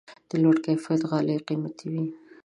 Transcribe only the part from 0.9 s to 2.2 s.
غالۍ قیمتي وي.